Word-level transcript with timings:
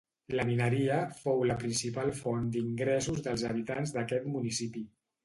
La 0.37 0.43
mineria 0.49 0.95
fou 1.17 1.43
la 1.49 1.57
principal 1.63 2.09
font 2.19 2.47
d'ingressos 2.55 3.21
dels 3.29 3.45
habitants 3.51 3.95
d'aquest 3.99 4.27
municipi. 4.39 4.83